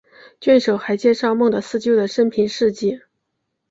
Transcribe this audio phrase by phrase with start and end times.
[0.39, 3.01] 卷首还介绍孟德斯鸠的生平事迹。